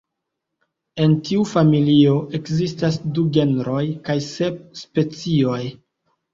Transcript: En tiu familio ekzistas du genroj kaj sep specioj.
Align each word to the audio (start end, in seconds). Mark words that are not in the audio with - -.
En 1.03 1.13
tiu 1.27 1.43
familio 1.49 2.15
ekzistas 2.41 2.99
du 3.19 3.27
genroj 3.39 3.85
kaj 4.11 4.19
sep 4.33 4.61
specioj. 4.85 5.63